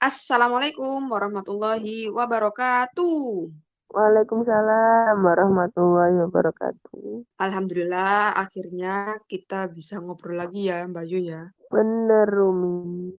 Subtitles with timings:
[0.00, 3.52] Assalamualaikum warahmatullahi wabarakatuh.
[3.92, 7.28] Waalaikumsalam warahmatullahi wabarakatuh.
[7.36, 11.52] Alhamdulillah akhirnya kita bisa ngobrol lagi ya Mbak Yu ya.
[11.68, 13.12] Bener Rumi.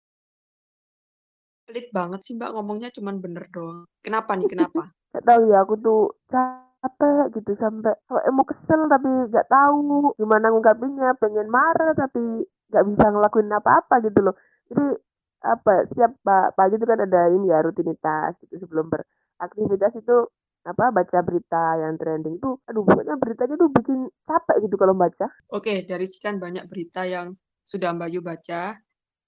[1.68, 3.84] Pelit banget sih Mbak ngomongnya cuman bener doang.
[4.00, 4.88] Kenapa nih kenapa?
[5.12, 10.48] gak tahu ya aku tuh capek gitu sampai sampai mau kesel tapi gak tahu gimana
[10.48, 14.36] ngungkapinnya pengen marah tapi gak bisa ngelakuin apa-apa gitu loh
[14.72, 14.96] jadi
[15.40, 16.12] apa setiap
[16.56, 20.28] pagi itu kan ada ini ya rutinitas gitu sebelum beraktivitas itu
[20.68, 25.26] apa baca berita yang trending tuh aduh pokoknya beritanya tuh bikin capek gitu kalau baca.
[25.48, 27.32] Oke dari sekian banyak berita yang
[27.64, 28.76] sudah Mbak Yu baca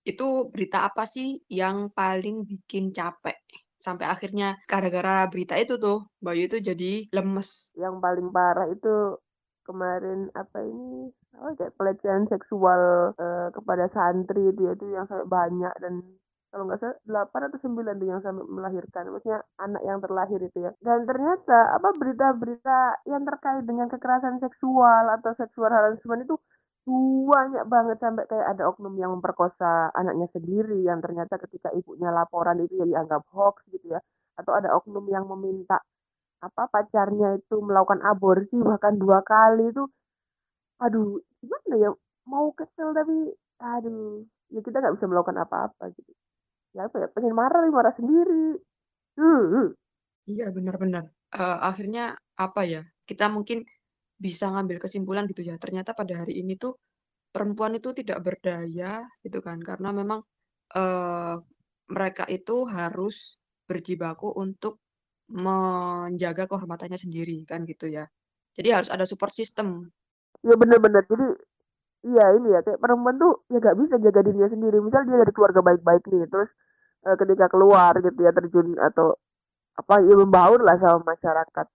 [0.04, 3.38] itu berita apa sih yang paling bikin capek?
[3.80, 7.72] Sampai akhirnya gara-gara berita itu tuh Mbak Yu itu jadi lemes.
[7.74, 9.16] Yang paling parah itu
[9.62, 15.74] kemarin apa ini oh kayak pelecehan seksual uh, kepada santri itu itu yang sangat banyak
[15.80, 16.02] dan
[16.52, 20.70] kalau nggak salah delapan atau sembilan yang sampai melahirkan maksudnya anak yang terlahir itu ya.
[20.84, 26.36] Dan ternyata apa berita-berita yang terkait dengan kekerasan seksual atau seksual harassment itu
[27.32, 32.60] banyak banget sampai kayak ada oknum yang memperkosa anaknya sendiri yang ternyata ketika ibunya laporan
[32.60, 34.00] itu ya dianggap hoax gitu ya.
[34.36, 35.80] Atau ada oknum yang meminta
[36.42, 39.86] apa pacarnya itu melakukan aborsi bahkan dua kali itu
[40.82, 41.90] aduh gimana ya
[42.26, 43.30] mau kesel tapi
[43.62, 46.12] aduh ya kita nggak bisa melakukan apa-apa gitu.
[46.74, 48.58] Ya apa ya pengen marah marah sendiri.
[49.12, 49.76] Uh.
[50.24, 51.04] iya benar-benar
[51.36, 53.60] uh, akhirnya apa ya kita mungkin
[54.16, 56.80] bisa ngambil kesimpulan gitu ya ternyata pada hari ini tuh
[57.28, 60.24] perempuan itu tidak berdaya gitu kan karena memang
[60.76, 61.36] uh,
[61.92, 63.36] mereka itu harus
[63.68, 64.80] berjibaku untuk
[65.32, 68.04] menjaga kehormatannya sendiri kan gitu ya.
[68.52, 69.88] Jadi harus ada support system.
[70.44, 71.26] Ya benar-benar jadi
[72.04, 74.76] iya ini ya kayak perempuan tuh ya gak bisa jaga dirinya sendiri.
[74.84, 76.50] Misal dia dari keluarga baik-baik nih terus
[77.08, 79.16] uh, ketika keluar gitu ya terjun atau
[79.80, 81.66] apa ya membaur lah sama masyarakat.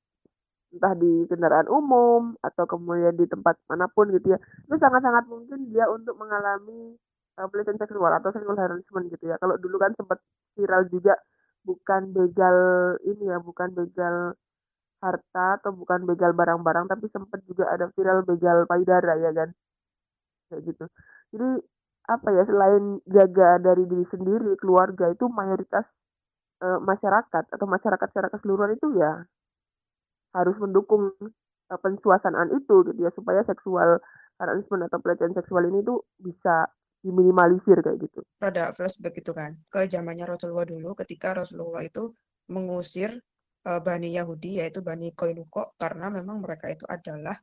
[0.68, 4.40] Entah di kendaraan umum atau kemudian di tempat mana pun gitu ya.
[4.70, 6.94] Itu sangat-sangat mungkin dia untuk mengalami
[7.42, 9.42] uh, pelecehan seksual atau seksual harassment gitu ya.
[9.42, 10.22] Kalau dulu kan sempat
[10.54, 11.18] viral juga
[11.68, 12.58] bukan begal
[13.10, 14.16] ini ya bukan begal
[15.04, 19.50] harta atau bukan begal barang-barang tapi sempat juga ada viral begal payudara ya kan?
[20.50, 20.86] Kayak gitu.
[21.36, 21.50] Jadi
[22.08, 25.84] apa ya selain jaga dari diri sendiri keluarga itu mayoritas
[26.64, 29.28] e, masyarakat atau masyarakat secara keseluruhan itu ya
[30.32, 31.12] harus mendukung
[31.68, 34.00] e, pensuasanaan itu gitu ya supaya seksual
[34.40, 36.72] harassment atau pelecehan seksual ini tuh bisa
[37.02, 38.20] diminimalisir kayak gitu.
[38.42, 42.14] Rada flashback itu kan ke zamannya Rasulullah dulu ketika Rasulullah itu
[42.50, 43.18] mengusir
[43.68, 47.36] uh, Bani Yahudi yaitu Bani Koinuko karena memang mereka itu adalah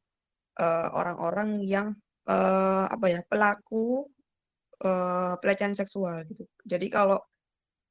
[0.55, 1.89] eh, orang-orang uh, yang
[2.31, 4.07] uh, apa ya pelaku
[4.85, 6.47] uh, pelecehan seksual gitu.
[6.65, 7.19] Jadi kalau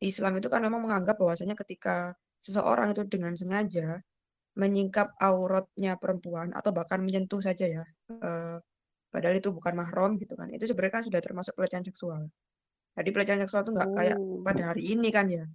[0.03, 2.11] Islam itu kan memang menganggap bahwasanya ketika
[2.43, 4.03] seseorang itu dengan sengaja
[4.53, 7.83] menyingkap auratnya perempuan atau bahkan menyentuh saja ya,
[9.13, 12.21] padahal itu bukan mahram gitu kan, itu sebenarnya kan sudah termasuk pelecehan seksual.
[12.97, 13.95] Jadi pelecehan seksual itu nggak oh.
[13.97, 15.45] kayak pada hari ini kan ya,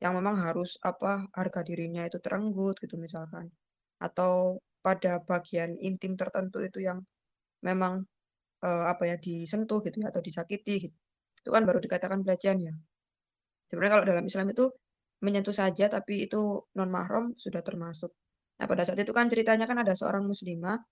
[0.00, 3.52] yang memang harus apa harga dirinya itu terenggut gitu misalkan.
[4.00, 6.98] Atau pada bagian intim tertentu itu yang
[7.62, 8.02] memang
[8.66, 10.96] uh, apa ya disentuh gitu ya atau disakiti gitu.
[11.38, 12.74] Itu kan baru dikatakan pelecehan ya.
[13.70, 14.64] Sebenarnya kalau dalam Islam itu
[15.22, 18.10] menyentuh saja tapi itu non mahram sudah termasuk.
[18.58, 20.82] Nah pada saat itu kan ceritanya kan ada seorang muslimah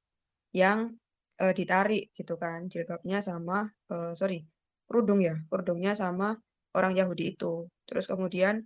[0.55, 0.95] yang
[1.41, 4.45] uh, ditarik gitu kan jilbabnya sama uh, sorry
[4.87, 6.37] kerudung ya kerudungnya sama
[6.77, 8.63] orang Yahudi itu terus kemudian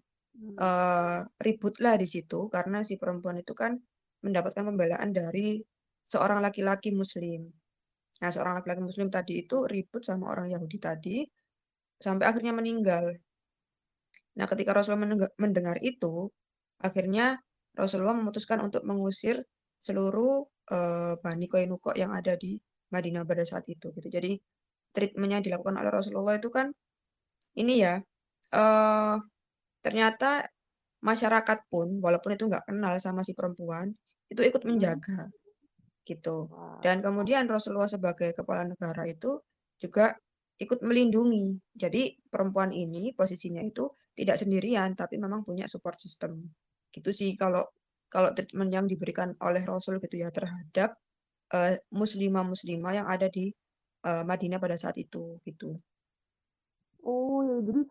[0.58, 3.78] uh, ributlah di situ karena si perempuan itu kan
[4.24, 5.60] mendapatkan pembelaan dari
[6.04, 7.48] seorang laki-laki muslim.
[8.20, 11.16] Nah, seorang laki-laki muslim tadi itu ribut sama orang Yahudi tadi
[12.00, 13.12] sampai akhirnya meninggal.
[14.34, 16.28] Nah, ketika Rasulullah mendengar itu,
[16.80, 17.38] akhirnya
[17.76, 19.44] Rasulullah memutuskan untuk mengusir
[19.84, 22.56] seluruh uh, Bani Koinuko yang ada di
[22.94, 24.08] Madinah pada saat itu gitu.
[24.08, 24.38] Jadi
[24.94, 26.70] treatmentnya dilakukan oleh Rasulullah itu kan
[27.58, 27.98] ini ya
[28.54, 29.16] uh,
[29.82, 30.46] ternyata
[31.02, 33.92] masyarakat pun walaupun itu nggak kenal sama si perempuan
[34.30, 34.70] itu ikut hmm.
[34.70, 35.28] menjaga
[36.04, 36.48] gitu
[36.84, 39.40] dan kemudian Rasulullah sebagai kepala negara itu
[39.80, 40.12] juga
[40.60, 46.44] ikut melindungi jadi perempuan ini posisinya itu tidak sendirian tapi memang punya support system
[46.92, 47.64] gitu sih kalau
[48.14, 50.94] kalau treatment yang diberikan oleh Rasul gitu ya terhadap
[51.50, 53.50] uh, muslimah-muslimah yang ada di
[54.06, 55.74] uh, Madinah pada saat itu gitu.
[57.02, 57.82] Oh ya jadi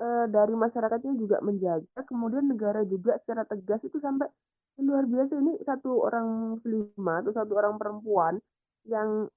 [0.00, 4.32] uh, dari masyarakatnya juga menjaga, kemudian negara juga secara tegas itu sampai
[4.80, 8.40] luar biasa ini satu orang muslimah atau satu orang perempuan
[8.88, 9.28] yang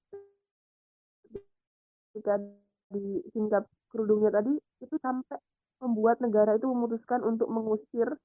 [2.16, 2.40] ketika
[2.88, 5.36] di singkap kerudungnya tadi itu sampai
[5.84, 8.16] membuat negara itu memutuskan untuk mengusir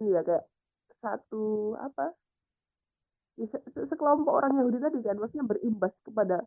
[0.00, 0.48] ini ya kayak
[1.02, 2.12] satu apa
[3.36, 6.44] ya, sekelompok orang Yahudi tadi kan maksudnya berimbas kepada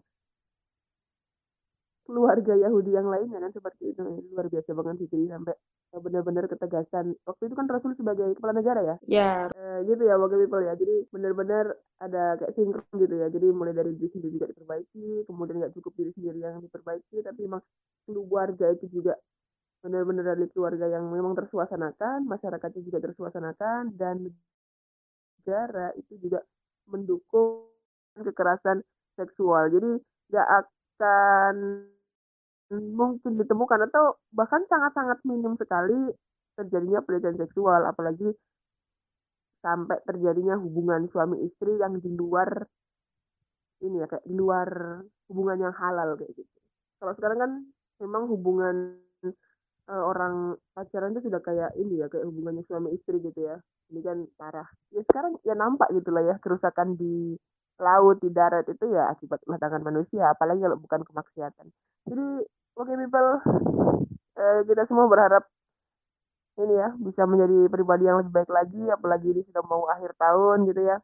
[2.09, 4.01] keluarga Yahudi yang lainnya kan seperti itu.
[4.33, 5.53] Luar biasa banget sih jadi sampai
[5.93, 7.13] benar-benar ketegasan.
[7.21, 8.95] Waktu itu kan Rasul sebagai kepala negara ya?
[9.05, 9.31] Ya.
[9.53, 10.73] E, gitu ya wakil people ya.
[10.73, 11.69] Jadi benar-benar
[12.01, 13.29] ada kayak sinkron gitu ya.
[13.29, 17.39] Jadi mulai dari diri sendiri juga diperbaiki kemudian nggak cukup diri sendiri yang diperbaiki tapi
[17.45, 17.61] memang
[18.09, 19.13] keluarga itu juga
[19.79, 24.27] benar-benar dari keluarga yang memang tersuasanakan masyarakatnya juga tersuasanakan dan
[25.39, 26.43] negara itu juga
[26.91, 27.71] mendukung
[28.19, 28.83] kekerasan
[29.15, 29.89] seksual jadi
[30.29, 31.55] nggak akan
[32.75, 36.11] mungkin ditemukan atau bahkan sangat-sangat minim sekali
[36.59, 38.35] terjadinya pelecehan seksual apalagi
[39.63, 42.67] sampai terjadinya hubungan suami istri yang di luar
[43.79, 44.69] ini ya kayak di luar
[45.31, 46.57] hubungan yang halal kayak gitu.
[46.99, 47.51] Kalau sekarang kan
[48.03, 48.99] memang hubungan
[49.89, 53.57] uh, orang pacaran itu sudah kayak ini ya kayak hubungannya suami istri gitu ya.
[53.89, 54.69] Ini kan parah.
[54.93, 57.35] Ya sekarang ya nampak gitu lah ya kerusakan di
[57.79, 61.67] laut di darat itu ya akibat tangan manusia apalagi kalau bukan kemaksiatan.
[62.05, 62.27] Jadi
[62.77, 63.29] oke okay, people
[64.39, 65.43] eh, kita semua berharap
[66.59, 70.67] ini ya bisa menjadi pribadi yang lebih baik lagi apalagi ini sudah mau akhir tahun
[70.67, 70.97] gitu ya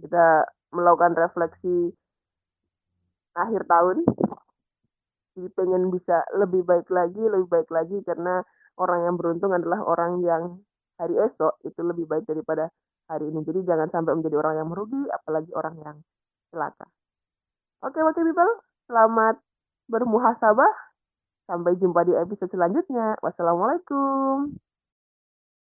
[0.00, 1.92] kita melakukan refleksi
[3.36, 4.08] akhir tahun
[5.56, 8.44] pengen bisa lebih baik lagi lebih baik lagi karena
[8.76, 10.60] orang yang beruntung adalah orang yang
[11.00, 12.68] hari esok itu lebih baik daripada
[13.08, 15.96] hari ini jadi jangan sampai menjadi orang yang merugi apalagi orang yang
[16.52, 16.84] celaka
[17.80, 18.52] oke okay, oke okay, people
[18.86, 19.40] selamat
[19.92, 20.72] bermuhasabah.
[21.44, 23.20] Sampai jumpa di episode selanjutnya.
[23.20, 24.56] Wassalamualaikum.